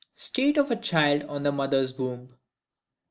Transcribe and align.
State 0.15 0.57
of 0.57 0.71
a 0.71 0.75
child 0.75 1.21
in 1.29 1.43
the 1.43 1.51
mother's 1.51 1.95
womb. 1.95 2.35